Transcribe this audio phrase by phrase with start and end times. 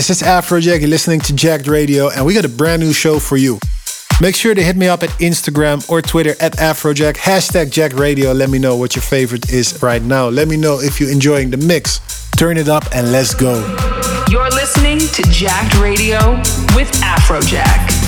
[0.00, 0.80] This is Afrojack.
[0.80, 3.58] You're listening to Jacked Radio, and we got a brand new show for you.
[4.18, 8.32] Make sure to hit me up at Instagram or Twitter at Afrojack, hashtag Jacked Radio.
[8.32, 10.30] Let me know what your favorite is right now.
[10.30, 12.00] Let me know if you're enjoying the mix.
[12.30, 13.56] Turn it up and let's go.
[14.30, 16.16] You're listening to Jacked Radio
[16.74, 17.99] with Afrojack.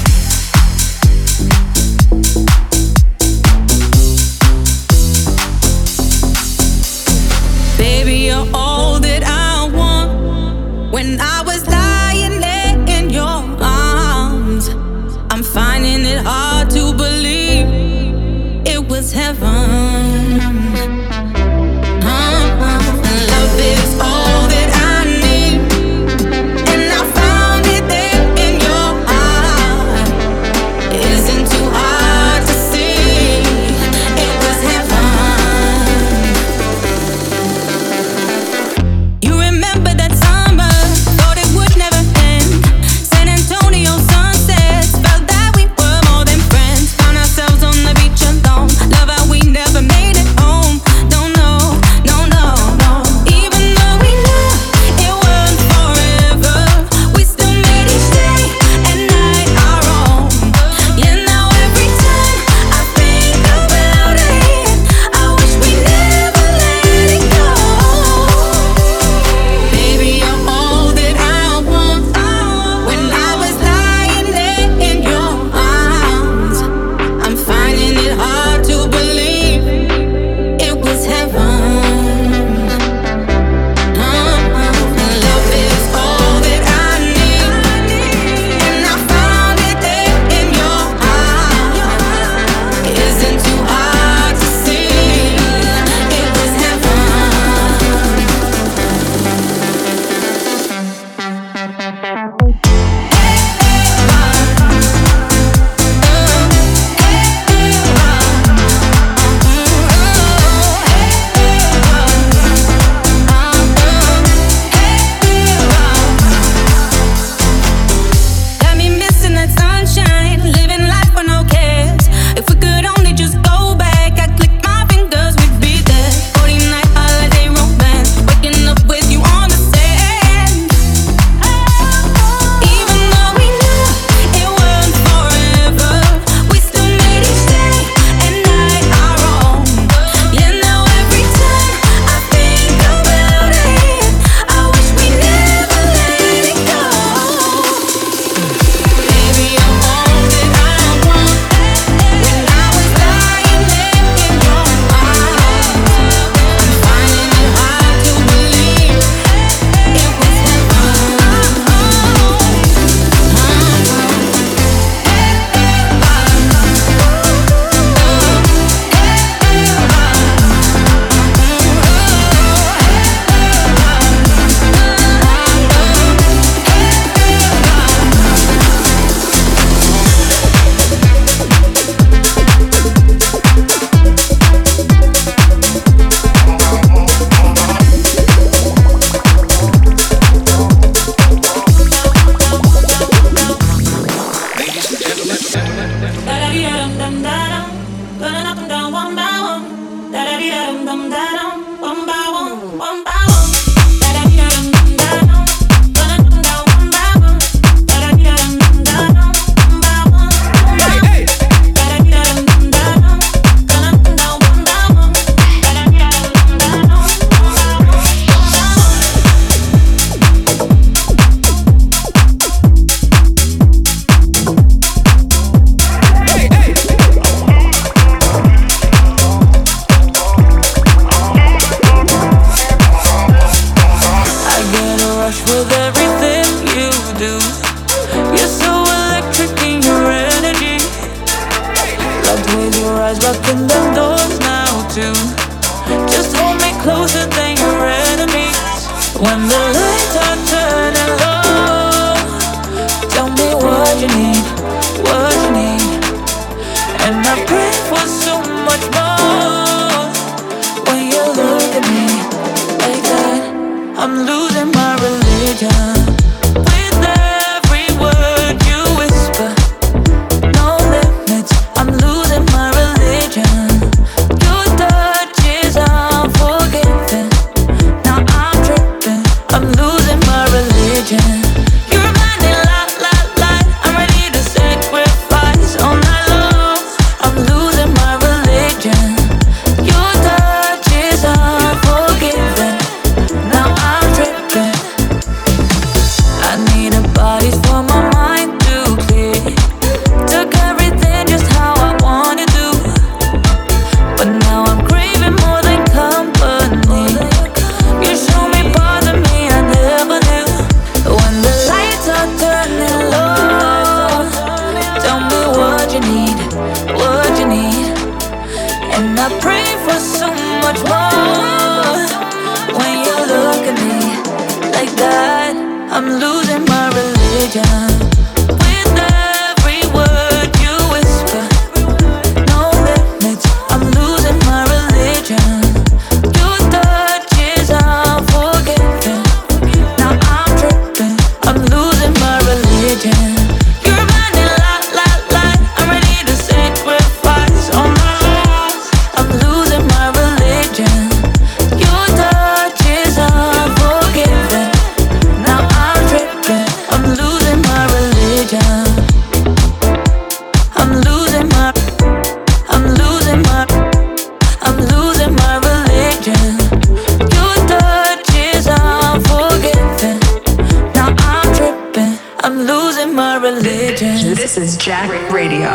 [373.42, 374.34] religion.
[374.34, 375.68] This is Jacked Radio.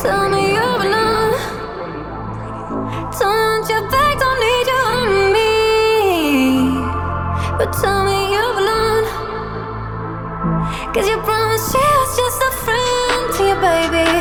[0.00, 0.74] Tell me you're.
[3.18, 5.52] Don't you beg, don't need you on me.
[7.58, 9.04] But tell me you belong.
[10.94, 14.13] Cause you promised she was just a friend to you, baby.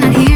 [0.00, 0.35] gonna hear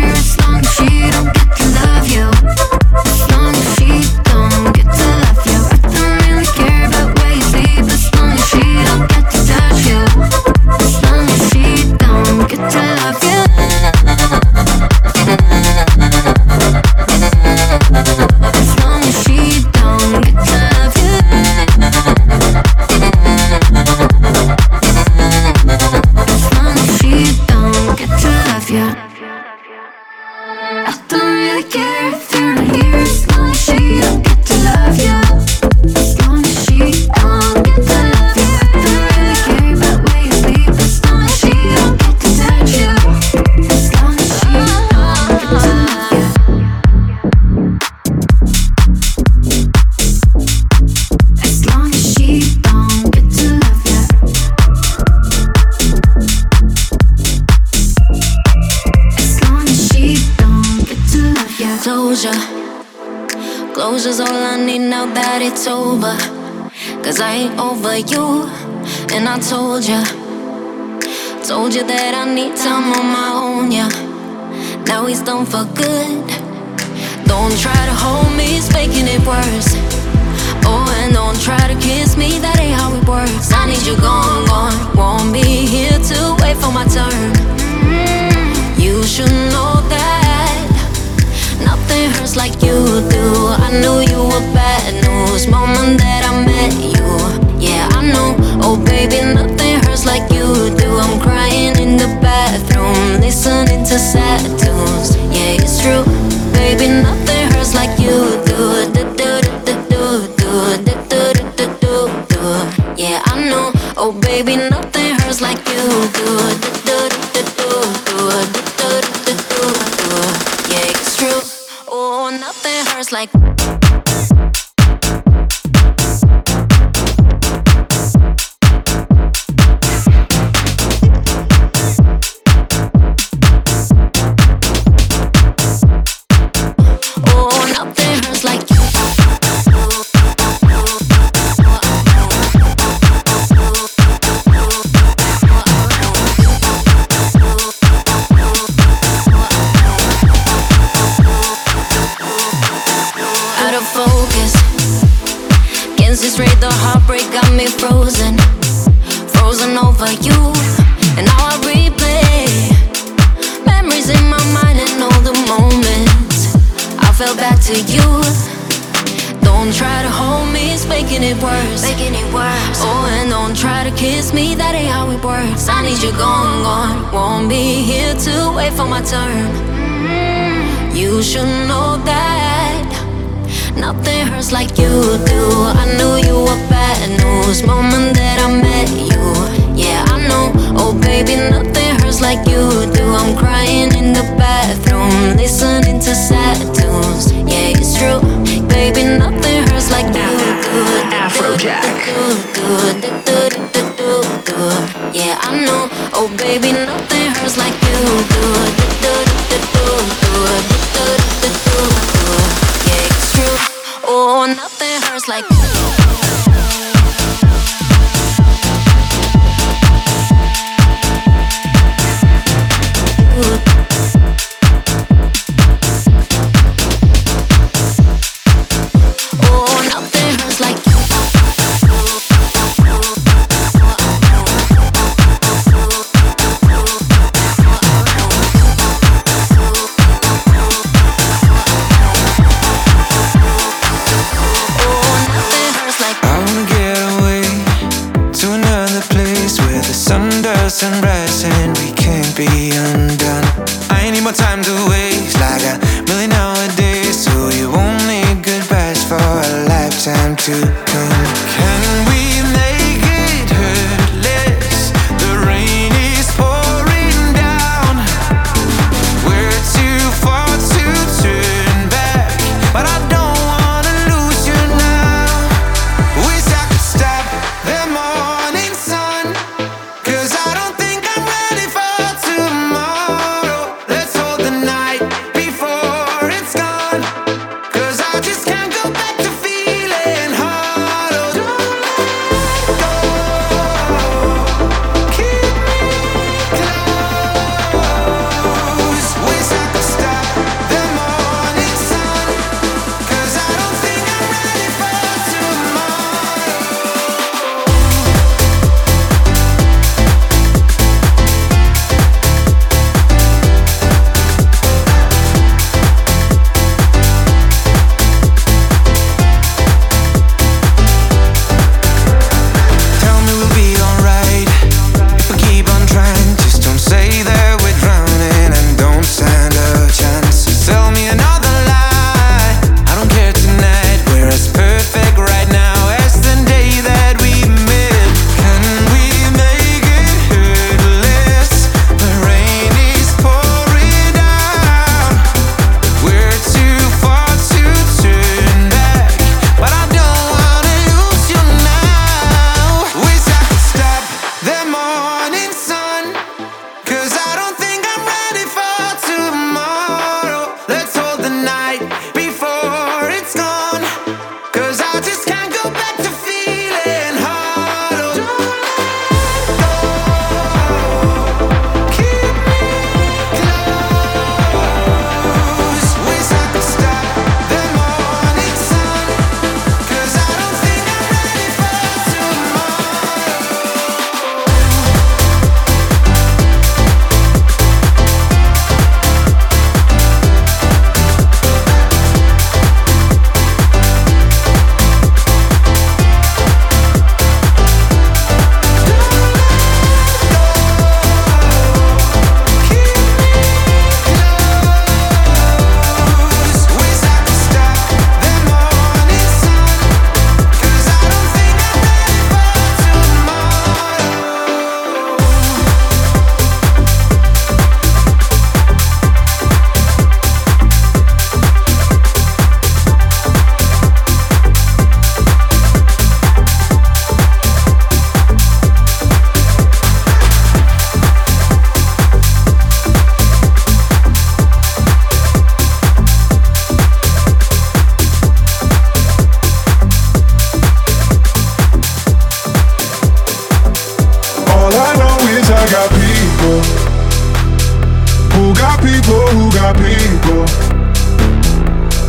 [449.75, 450.47] people,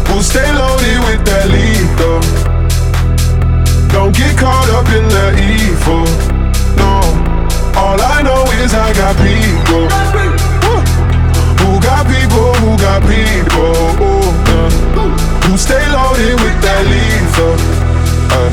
[0.08, 2.20] who stay loaded with that lethal.
[3.92, 6.06] Don't get caught up in the evil.
[6.80, 7.02] No.
[7.76, 9.88] All I know is I got people.
[11.62, 13.76] Who got people, who got people.
[15.46, 17.56] Who stay loaded with that lethal.
[18.32, 18.50] Uh,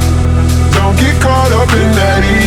[0.75, 2.38] don't get caught up in that evil.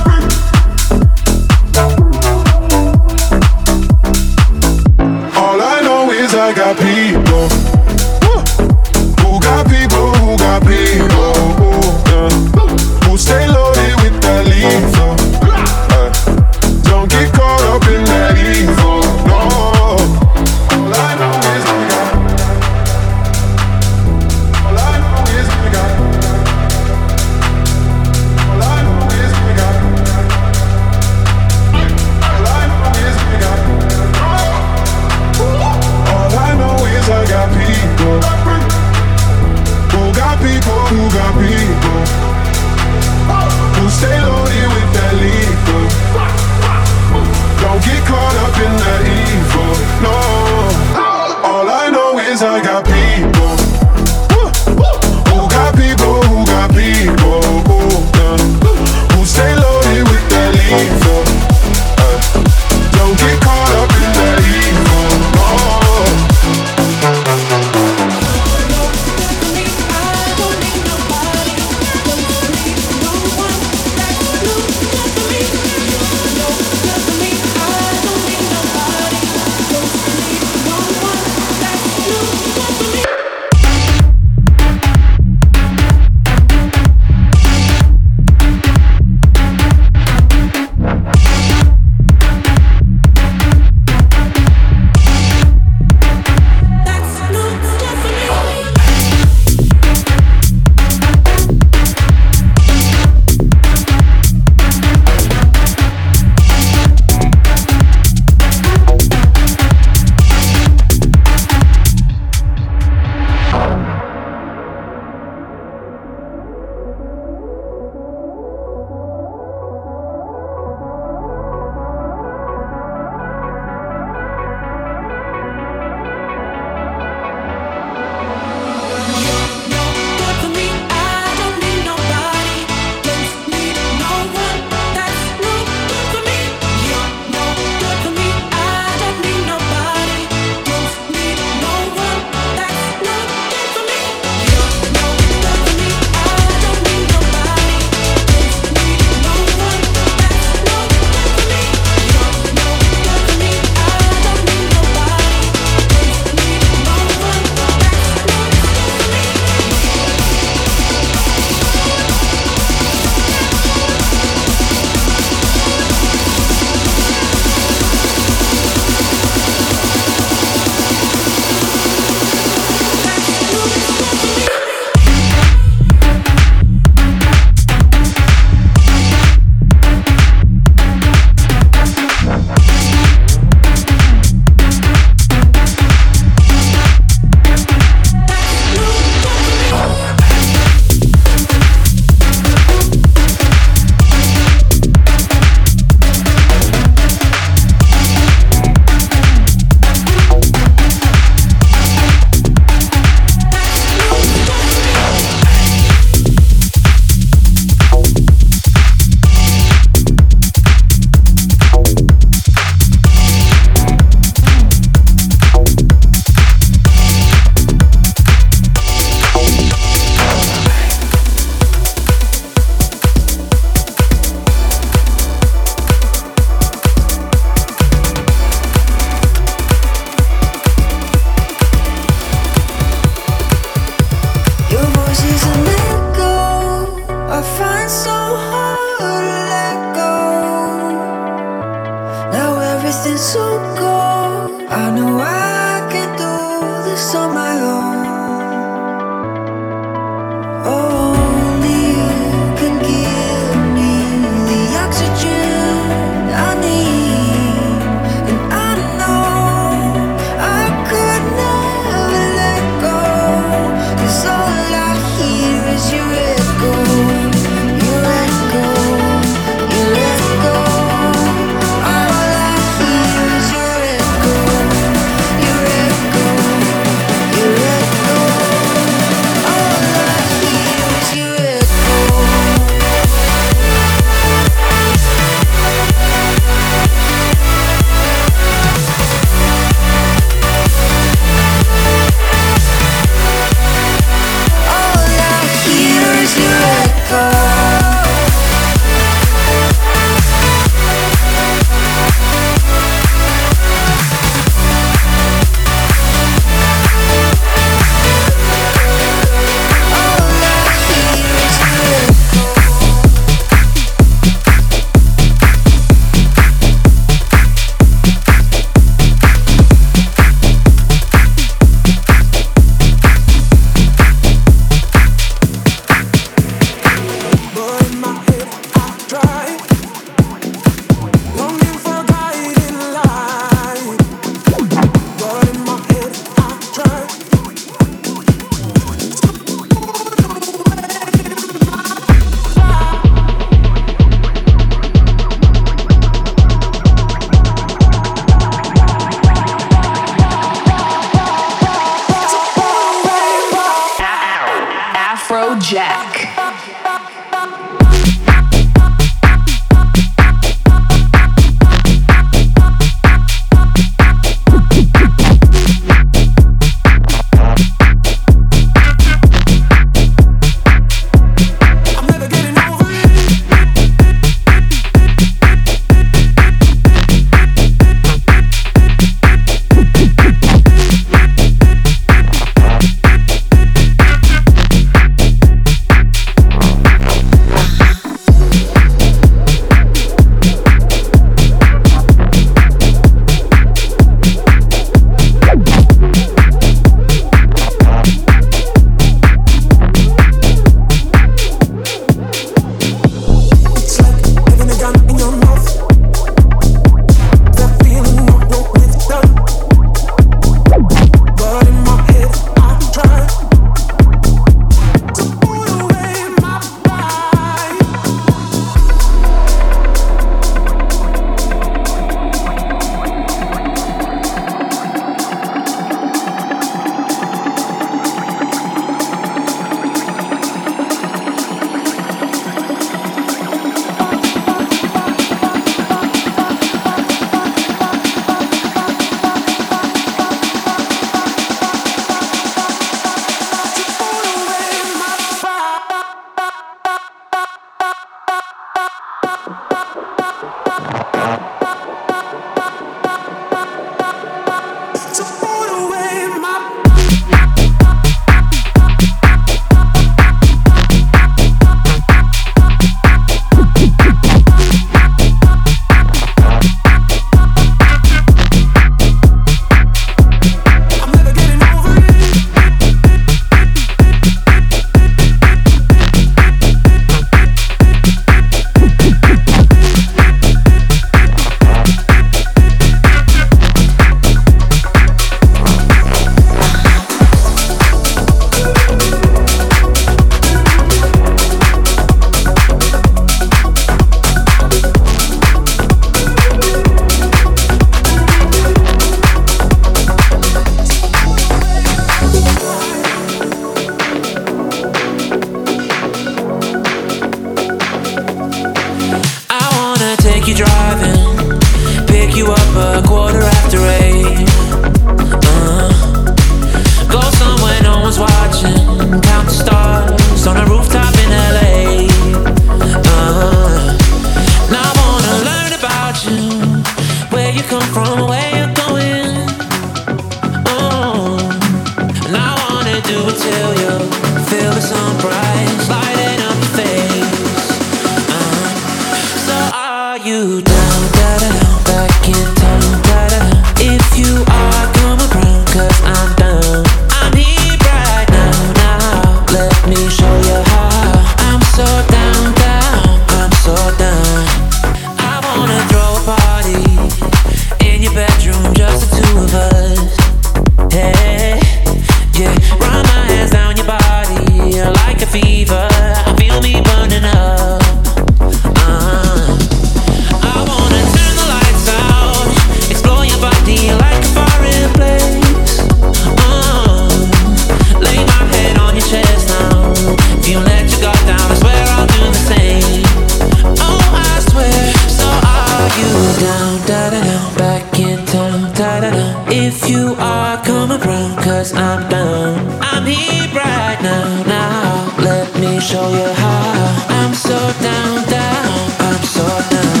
[593.05, 595.15] right now, now.
[595.17, 597.05] Let me show you how.
[597.09, 598.91] I'm so down, down.
[598.99, 600.00] I'm so down.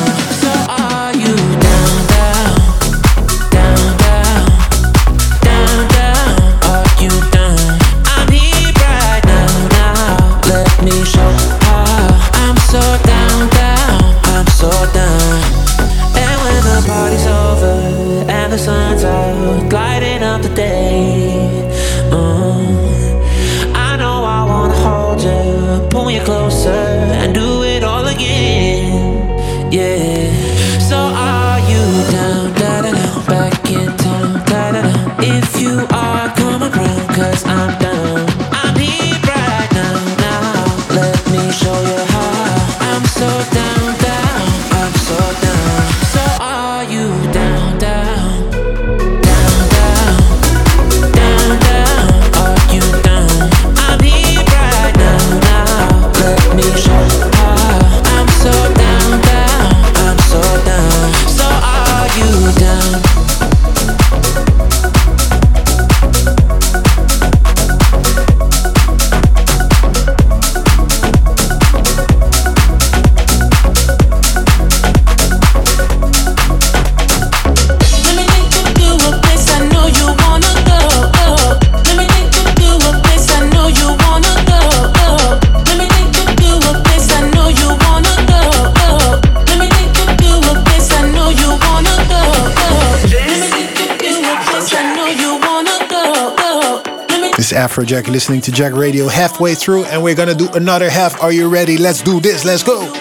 [97.61, 101.21] Afrojack, listening to Jacked Radio halfway through, and we're gonna do another half.
[101.21, 101.77] Are you ready?
[101.77, 102.43] Let's do this.
[102.43, 102.91] Let's go.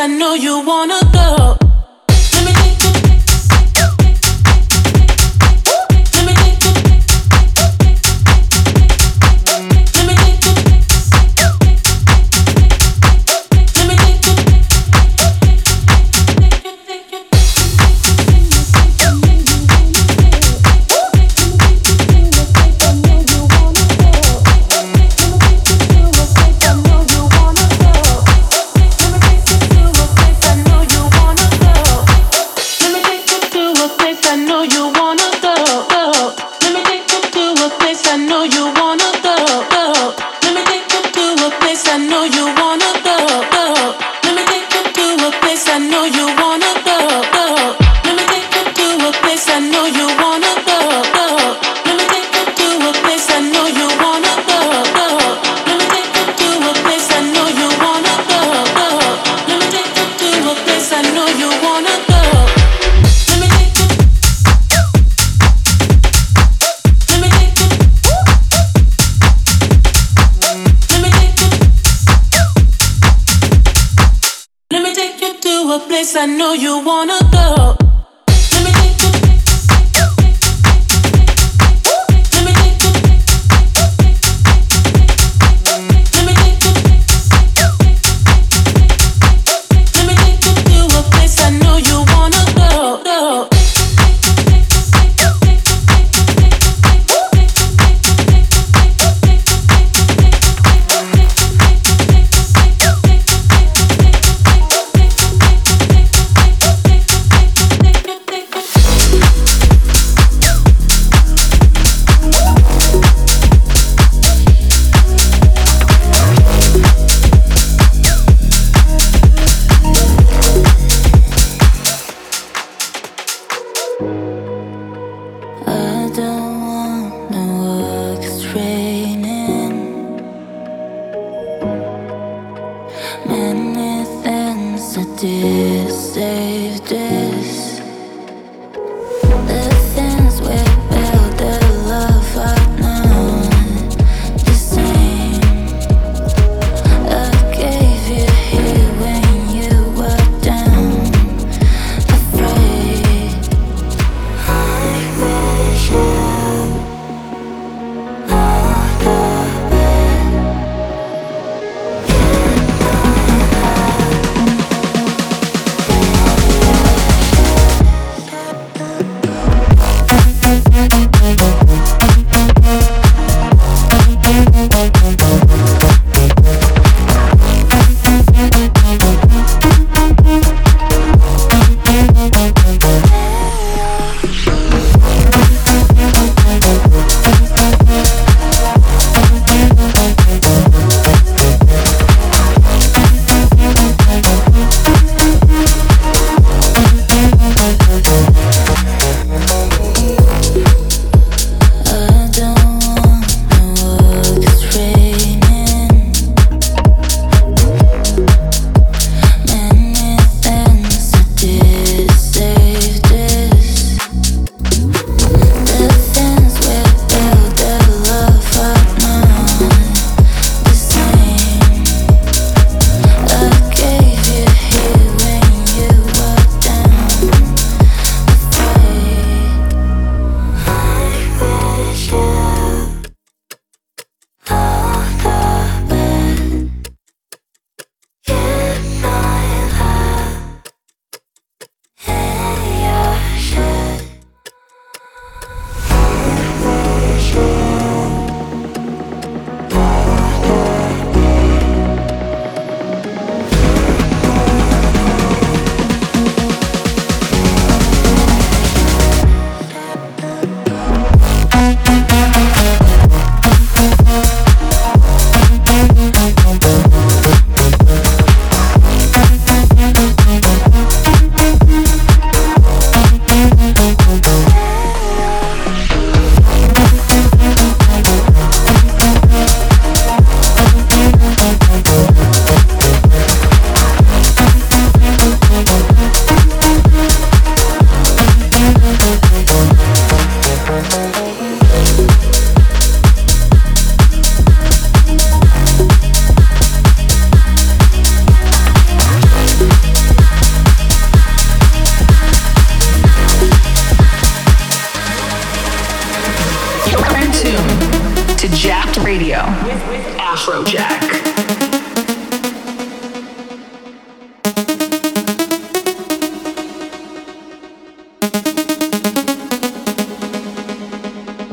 [0.00, 1.07] I know you wanna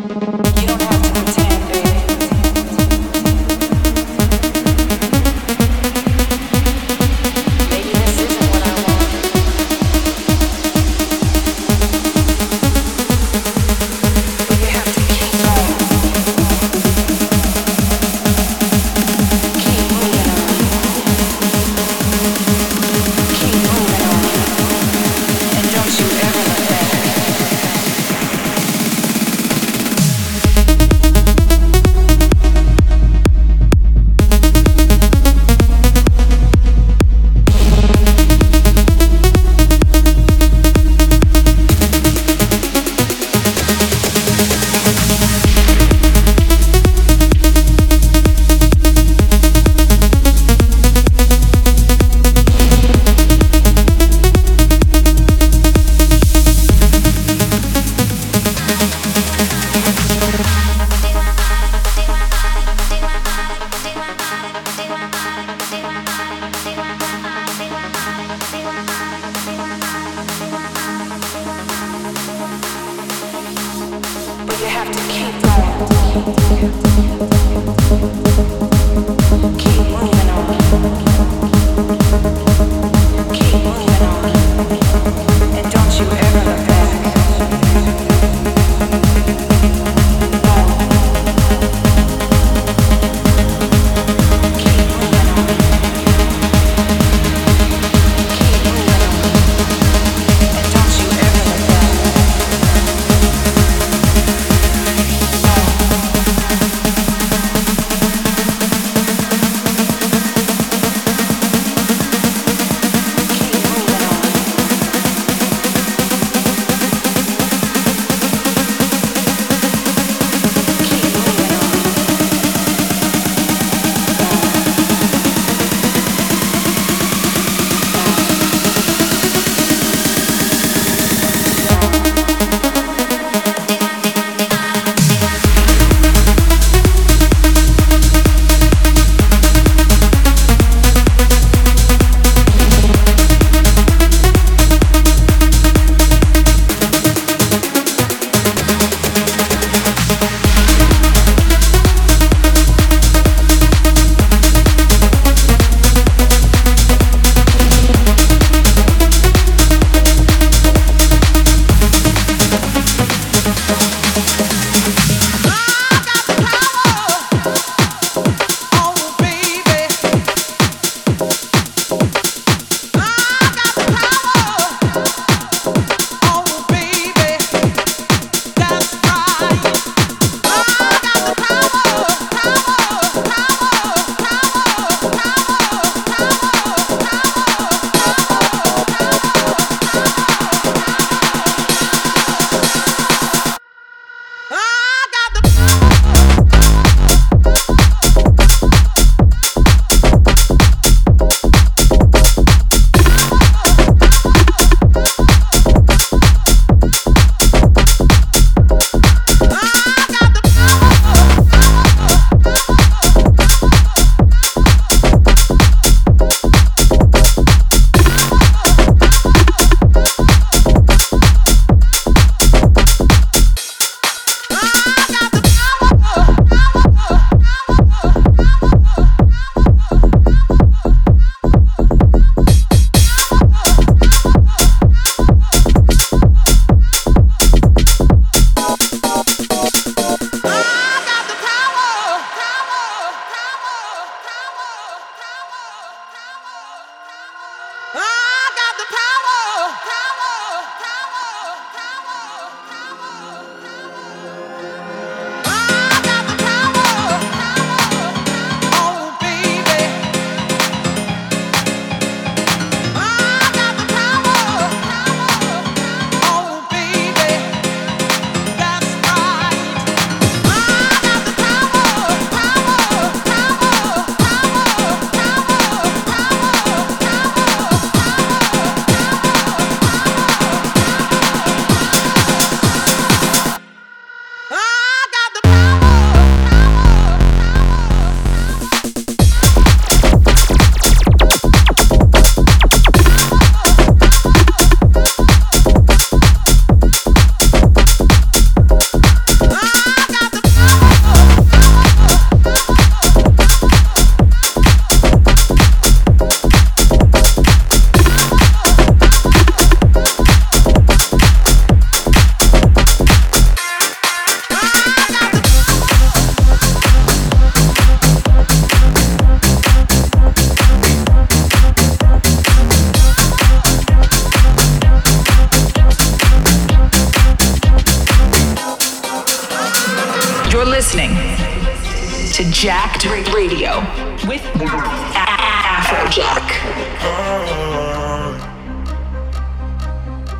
[0.08, 0.85] You don't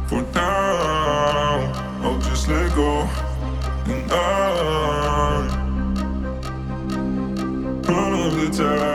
[0.08, 1.72] For now,
[2.04, 3.10] I'll just let go.
[3.88, 4.26] And I,
[8.58, 8.95] the.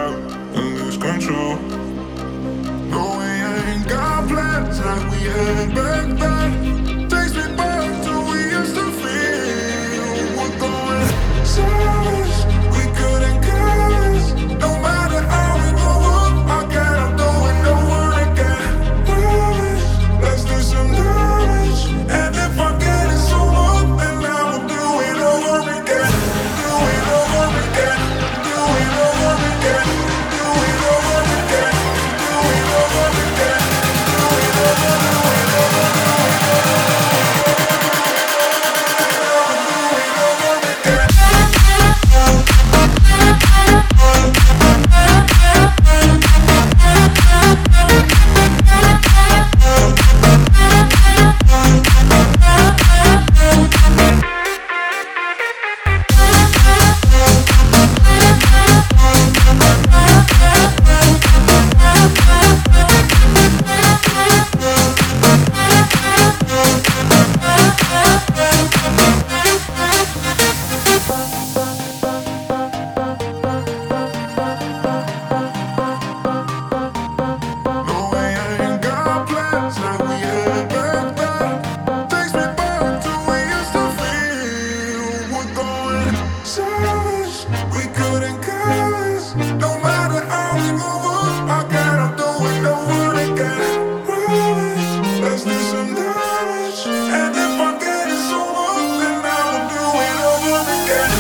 [100.67, 101.20] girl.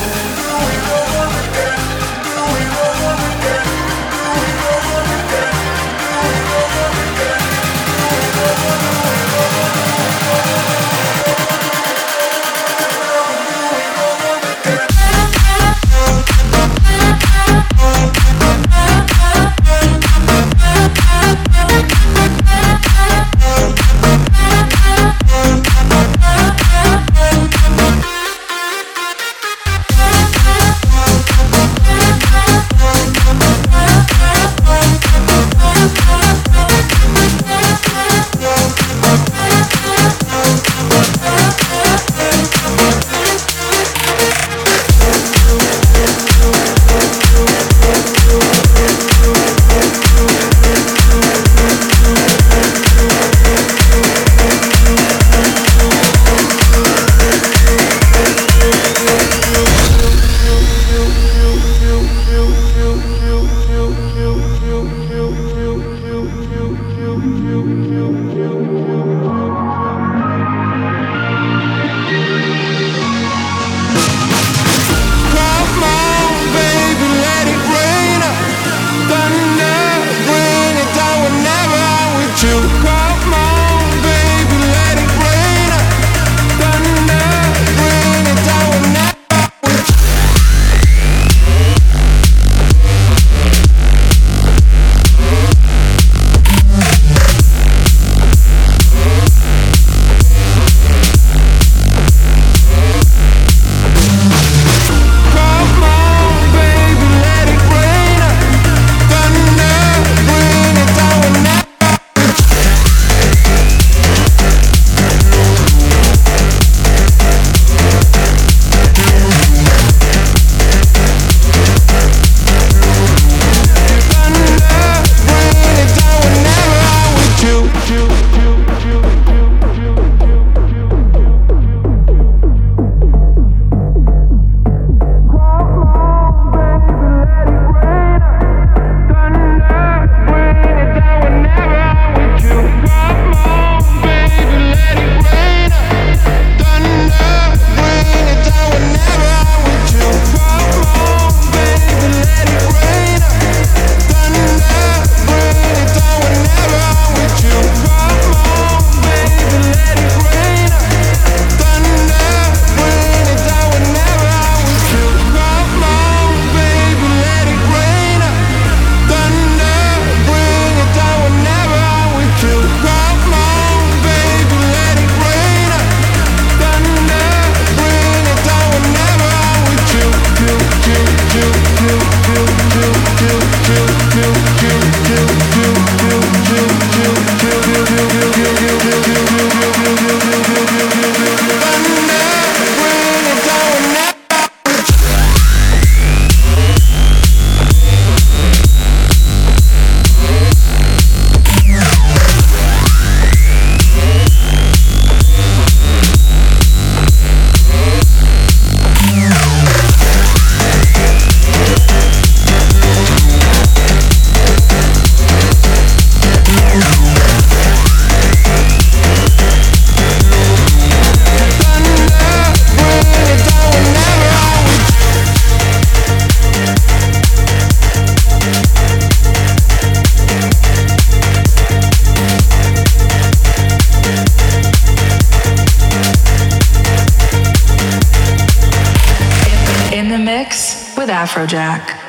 [241.21, 241.99] Afrojack.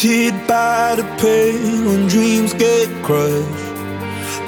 [0.00, 3.74] Tainted by the pain when dreams get crushed.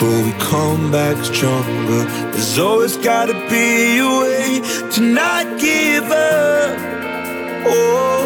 [0.01, 2.05] But we come back stronger.
[2.33, 6.79] There's always gotta be a way to not give up.
[7.69, 8.25] Oh,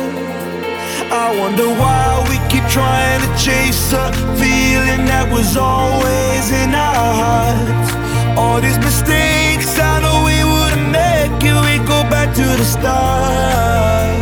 [1.10, 4.06] I wonder why we keep trying to chase a
[4.38, 7.90] feeling that was always in our hearts.
[8.38, 14.14] All these mistakes I know we wouldn't make if we go back to the start.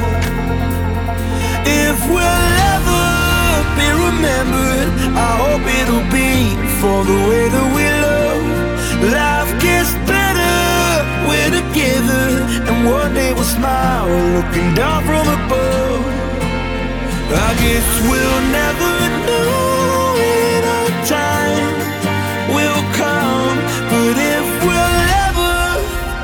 [1.67, 2.54] If we're
[4.25, 4.89] Remembered?
[5.29, 8.45] I hope it'll be for the way that we love.
[9.12, 10.57] Life gets better,
[11.29, 12.29] we're together,
[12.68, 16.05] and one day we'll smile looking down from above.
[17.37, 18.93] I guess we'll never
[19.29, 21.77] know it our time
[22.57, 23.57] will come,
[23.93, 25.57] but if we'll ever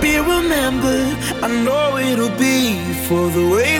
[0.00, 1.12] be remembered,
[1.44, 3.79] I know it'll be for the way.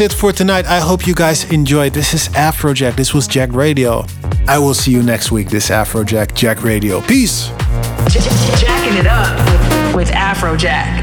[0.00, 0.64] That's it for tonight.
[0.64, 1.92] I hope you guys enjoyed.
[1.92, 2.96] This is Afrojack.
[2.96, 4.06] This was Jacked Radio.
[4.48, 5.50] I will see you next week.
[5.50, 7.02] This Afrojack Jacked Radio.
[7.02, 7.48] Peace.
[8.08, 10.99] Jacking it up with Afrojack.